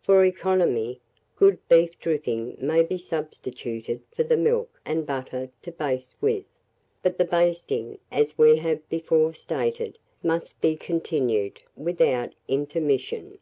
For 0.00 0.24
economy, 0.24 1.00
good 1.34 1.58
beef 1.68 1.98
dripping 1.98 2.56
may 2.60 2.84
be 2.84 2.98
substituted 2.98 4.00
for 4.14 4.22
the 4.22 4.36
milk 4.36 4.80
and 4.84 5.04
butter 5.04 5.50
to 5.62 5.72
baste 5.72 6.14
with; 6.20 6.44
but 7.02 7.18
the 7.18 7.24
basting, 7.24 7.98
as 8.12 8.38
we 8.38 8.58
have 8.58 8.88
before 8.88 9.34
stated, 9.34 9.98
must 10.22 10.60
be 10.60 10.76
continued 10.76 11.64
without 11.76 12.32
intermission. 12.46 13.38